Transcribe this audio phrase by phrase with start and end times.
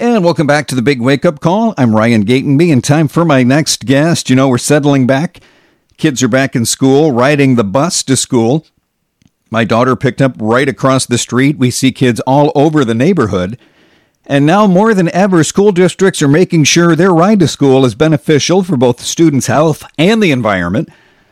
[0.00, 1.74] And welcome back to the Big Wake Up Call.
[1.76, 4.30] I'm Ryan Gatenby, and time for my next guest.
[4.30, 5.40] You know, we're settling back.
[5.98, 8.64] Kids are back in school, riding the bus to school.
[9.50, 11.58] My daughter picked up right across the street.
[11.58, 13.58] We see kids all over the neighborhood.
[14.24, 17.94] And now more than ever, school districts are making sure their ride to school is
[17.94, 20.88] beneficial for both students' health and the environment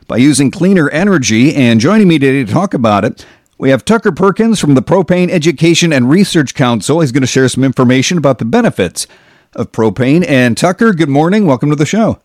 [0.07, 1.55] by using cleaner energy.
[1.55, 3.25] And joining me today to talk about it,
[3.59, 7.01] we have Tucker Perkins from the Propane Education and Research Council.
[7.01, 9.07] He's going to share some information about the benefits
[9.55, 10.25] of propane.
[10.27, 11.45] And Tucker, good morning.
[11.45, 12.21] Welcome to the show.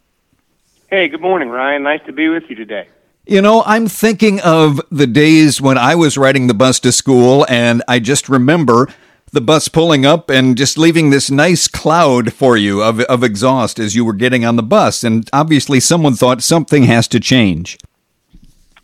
[0.90, 1.82] Hey, good morning, Ryan.
[1.82, 2.88] Nice to be with you today.
[3.26, 7.46] You know, I'm thinking of the days when I was riding the bus to school,
[7.50, 8.90] and I just remember
[9.32, 13.80] the bus pulling up and just leaving this nice cloud for you of, of exhaust
[13.80, 15.04] as you were getting on the bus.
[15.04, 17.80] And obviously, someone thought something has to change.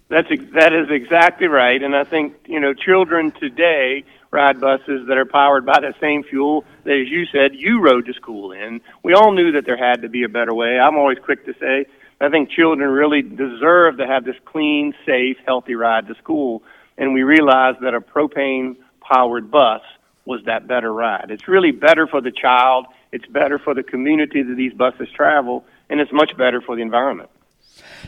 [0.09, 5.17] That's that is exactly right, and I think you know children today ride buses that
[5.17, 8.81] are powered by the same fuel that, as you said, you rode to school in.
[9.03, 10.79] We all knew that there had to be a better way.
[10.79, 11.85] I'm always quick to say
[12.21, 16.63] I think children really deserve to have this clean, safe, healthy ride to school.
[16.97, 19.81] And we realized that a propane powered bus
[20.25, 21.27] was that better ride.
[21.29, 25.65] It's really better for the child, it's better for the community that these buses travel,
[25.89, 27.29] and it's much better for the environment.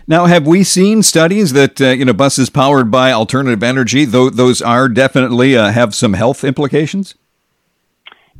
[0.07, 4.05] Now, have we seen studies that uh, you know buses powered by alternative energy?
[4.05, 7.15] Though those are definitely uh, have some health implications.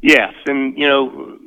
[0.02, 1.38] Yes, and you know,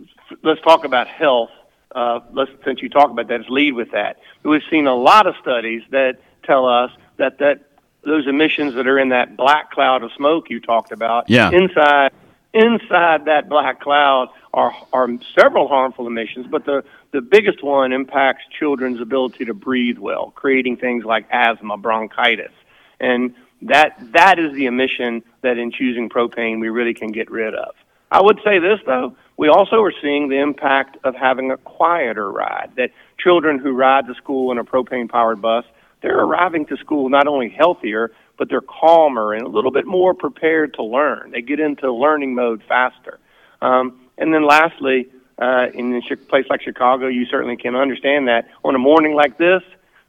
[0.42, 1.50] let's talk about health
[1.95, 4.19] uh, let's, since you talk about that, let's lead with that.
[4.42, 7.69] We've seen a lot of studies that tell us that, that
[8.02, 11.50] those emissions that are in that black cloud of smoke you talked about, yeah.
[11.52, 12.12] inside
[12.55, 18.44] inside that black cloud are are several harmful emissions, but the the biggest one impacts
[18.58, 22.52] children's ability to breathe well, creating things like asthma, bronchitis,
[23.00, 27.55] and that that is the emission that in choosing propane we really can get rid
[27.55, 27.74] of.
[28.11, 32.30] I would say this though, we also are seeing the impact of having a quieter
[32.30, 32.70] ride.
[32.77, 35.64] That children who ride to school in a propane powered bus,
[36.02, 40.14] they're arriving to school not only healthier, but they're calmer and a little bit more
[40.14, 41.30] prepared to learn.
[41.30, 43.18] They get into learning mode faster.
[43.61, 45.08] Um, and then lastly,
[45.39, 49.39] uh, in a place like Chicago, you certainly can understand that on a morning like
[49.39, 49.62] this,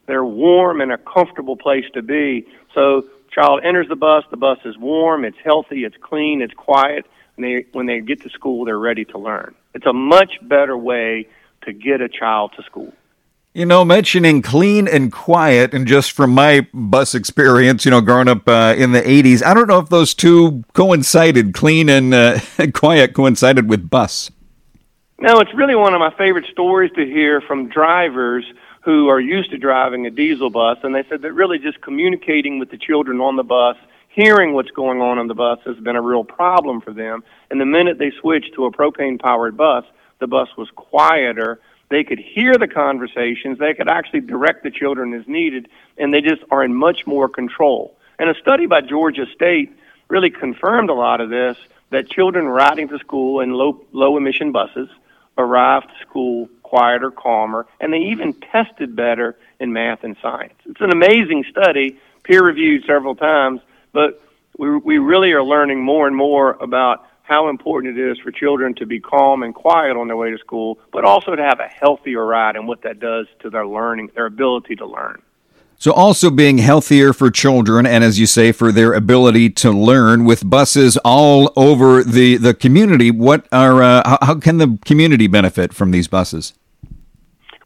[0.08, 2.48] they're warm and a comfortable place to be.
[2.74, 7.06] So child enters the bus, the bus is warm, it's healthy, it's clean, it's quiet,
[7.38, 9.56] and they, when they get to school, they're ready to learn.
[9.74, 11.28] It's a much better way
[11.64, 12.94] to get a child to school.
[13.56, 18.28] You know, mentioning clean and quiet, and just from my bus experience, you know, growing
[18.28, 22.40] up uh, in the 80s, I don't know if those two coincided, clean and uh,
[22.74, 24.30] quiet coincided with bus.
[25.22, 28.44] No, it's really one of my favorite stories to hear from drivers
[28.84, 32.60] who are used to driving a diesel bus, and they said that really just communicating
[32.60, 33.78] with the children on the bus
[34.10, 37.24] hearing what's going on on the bus has been a real problem for them.
[37.50, 39.86] And the minute they switched to a propane powered bus,
[40.20, 41.62] the bus was quieter.
[41.90, 43.60] They could hear the conversations.
[43.60, 47.30] They could actually direct the children as needed, and they just are in much more
[47.30, 47.96] control.
[48.18, 49.76] And a study by Georgia State
[50.08, 51.58] really confirmed a lot of this
[51.92, 54.90] that children riding to school in low, low emission buses
[55.38, 60.54] arrive to school quieter, calmer, and they even tested better in math and science.
[60.66, 63.62] It's an amazing study, peer reviewed several times,
[63.94, 64.22] but
[64.58, 68.76] we, we really are learning more and more about how important it is for children
[68.76, 71.68] to be calm and quiet on their way to school, but also to have a
[71.68, 75.22] healthier ride and what that does to their learning, their ability to learn.
[75.78, 80.24] So, also being healthier for children, and as you say, for their ability to learn,
[80.24, 85.28] with buses all over the, the community, what are uh, how, how can the community
[85.28, 86.54] benefit from these buses?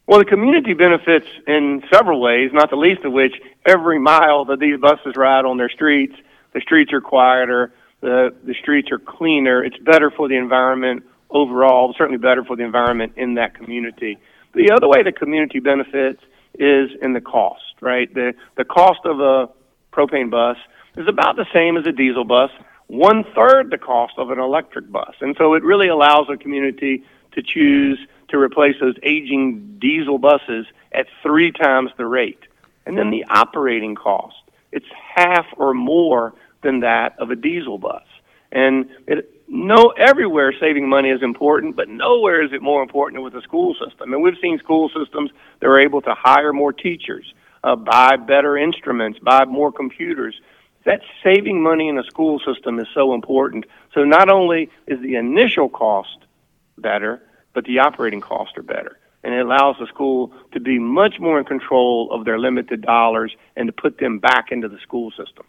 [0.08, 4.60] Well, the community benefits in several ways, not the least of which every mile that
[4.60, 6.16] these buses ride on their streets,
[6.54, 7.72] the streets are quieter,
[8.02, 9.64] the, the streets are cleaner.
[9.64, 14.18] It's better for the environment overall, certainly better for the environment in that community.
[14.54, 16.22] The other way the community benefits
[16.58, 18.12] is in the cost, right?
[18.14, 19.50] The, the cost of a
[19.94, 20.58] propane bus
[20.98, 22.50] is about the same as a diesel bus,
[22.88, 25.14] one third the cost of an electric bus.
[25.22, 30.66] And so it really allows a community to choose to replace those aging diesel buses
[30.92, 32.40] at three times the rate.
[32.86, 34.36] And then the operating cost,
[34.72, 34.86] it's
[35.16, 38.04] half or more than that of a diesel bus.
[38.52, 43.24] And it, no, everywhere saving money is important, but nowhere is it more important than
[43.24, 44.14] with the school system.
[44.14, 47.34] And we've seen school systems that are able to hire more teachers,
[47.64, 50.40] uh, buy better instruments, buy more computers.
[50.86, 53.66] That saving money in a school system is so important.
[53.94, 56.18] So not only is the initial cost
[56.78, 57.22] better,
[57.54, 58.98] but the operating costs are better.
[59.24, 63.36] And it allows the school to be much more in control of their limited dollars
[63.56, 65.46] and to put them back into the school system.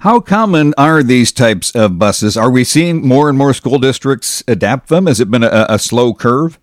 [0.00, 2.36] How common are these types of buses?
[2.36, 5.06] Are we seeing more and more school districts adapt them?
[5.06, 6.58] Has it been a, a slow curve?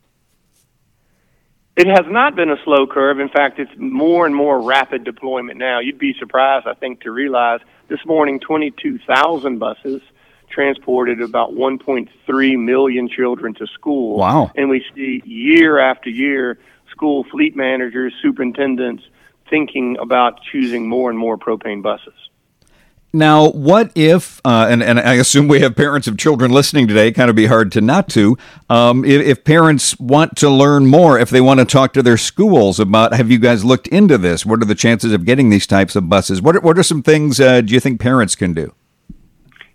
[1.75, 3.19] It has not been a slow curve.
[3.19, 5.79] In fact, it's more and more rapid deployment now.
[5.79, 10.01] You'd be surprised, I think, to realize this morning 22,000 buses
[10.49, 14.17] transported about 1.3 million children to school.
[14.17, 14.51] Wow.
[14.55, 16.59] And we see year after year
[16.91, 19.03] school fleet managers, superintendents
[19.49, 22.13] thinking about choosing more and more propane buses.
[23.15, 27.11] Now, what if, uh, and, and I assume we have parents of children listening today,
[27.11, 28.35] kind of be hard to not to,
[28.71, 32.17] um, if, if, parents want to learn more, if they want to talk to their
[32.17, 34.47] schools about, have you guys looked into this?
[34.47, 36.41] What are the chances of getting these types of buses?
[36.41, 38.73] What are, what are some things uh, do you think parents can do?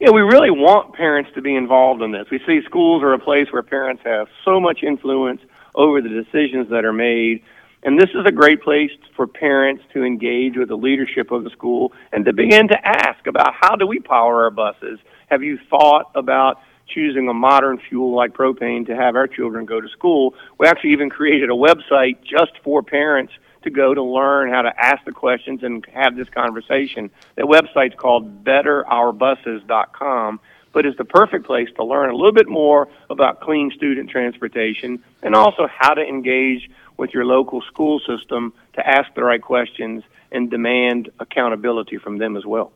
[0.01, 2.27] Yeah, we really want parents to be involved in this.
[2.33, 5.41] We see schools are a place where parents have so much influence
[5.77, 7.45] over the decisions that are made
[7.83, 11.51] and this is a great place for parents to engage with the leadership of the
[11.51, 14.99] school and to begin to ask about how do we power our buses?
[15.29, 19.81] Have you thought about choosing a modern fuel like propane to have our children go
[19.81, 20.35] to school?
[20.59, 23.33] We actually even created a website just for parents
[23.63, 27.11] to go to learn how to ask the questions and have this conversation.
[27.37, 30.41] That website's called betterourbuses.com
[30.73, 35.03] but is the perfect place to learn a little bit more about clean student transportation
[35.23, 40.03] and also how to engage with your local school system to ask the right questions
[40.31, 42.73] and demand accountability from them as well.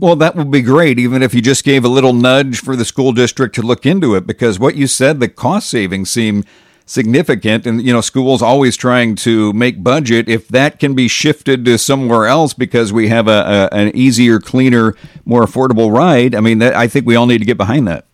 [0.00, 2.84] Well, that would be great, even if you just gave a little nudge for the
[2.84, 6.44] school district to look into it, because what you said, the cost savings seem
[6.86, 7.66] significant.
[7.66, 10.28] And, you know, schools always trying to make budget.
[10.28, 14.38] If that can be shifted to somewhere else because we have a, a an easier,
[14.40, 14.94] cleaner,
[15.24, 18.06] more affordable ride, I mean, that, I think we all need to get behind that.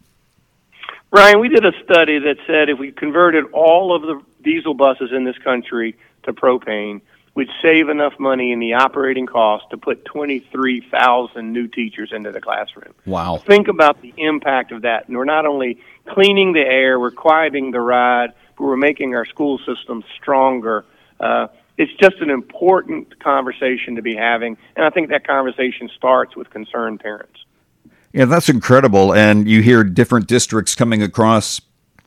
[1.12, 5.11] Ryan, we did a study that said if we converted all of the diesel buses
[5.12, 7.00] in this country to propane,
[7.34, 12.40] we'd save enough money in the operating cost to put 23,000 new teachers into the
[12.40, 12.94] classroom.
[13.06, 13.38] Wow.
[13.38, 15.08] Think about the impact of that.
[15.08, 19.25] And we're not only cleaning the air, we're quieting the ride, but we're making our
[19.25, 20.85] school system stronger.
[21.19, 21.49] Uh,
[21.79, 26.51] it's just an important conversation to be having, and I think that conversation starts with
[26.51, 27.41] concerned parents.
[28.12, 29.15] Yeah, that's incredible.
[29.15, 31.61] And you hear different districts coming across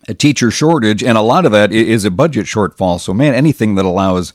[0.07, 2.99] a teacher shortage, and a lot of that is a budget shortfall.
[2.99, 4.33] So, man, anything that allows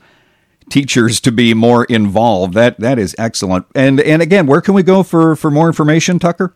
[0.71, 3.67] teachers to be more involved that that is excellent.
[3.75, 6.55] And and again, where can we go for for more information, Tucker?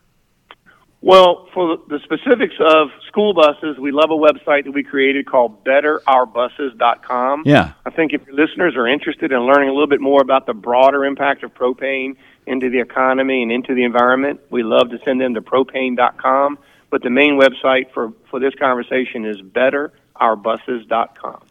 [1.05, 5.65] Well, for the specifics of school buses, we love a website that we created called
[5.65, 7.43] betterourbuses.com.
[7.45, 7.73] Yeah.
[7.85, 10.55] I think if your listeners are interested in learning a little bit more about the
[10.55, 12.15] broader impact of propane
[12.47, 16.57] into the economy and into the environment, we love to send them to propane.com.
[16.91, 21.43] But the main website for, for this conversation is betterourbuses.com.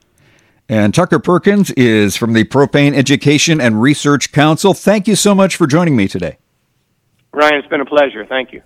[0.69, 4.73] And Tucker Perkins is from the Propane Education and Research Council.
[4.73, 6.37] Thank you so much for joining me today.
[7.33, 8.25] Ryan, it's been a pleasure.
[8.25, 8.61] Thank you.